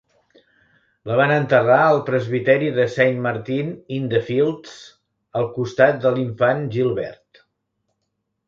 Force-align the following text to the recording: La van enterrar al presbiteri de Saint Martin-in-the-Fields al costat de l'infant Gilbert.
La 1.09 1.17
van 1.19 1.33
enterrar 1.33 1.77
al 1.89 1.99
presbiteri 2.07 2.71
de 2.79 2.87
Saint 2.95 3.21
Martin-in-the-Fields 3.27 4.75
al 5.43 5.49
costat 5.59 6.01
de 6.07 6.17
l'infant 6.17 6.69
Gilbert. 6.79 7.45